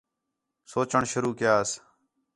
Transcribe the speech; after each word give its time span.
سوچوݨ 0.71 1.03
شروع 1.11 1.33
کَیاس 1.39 1.69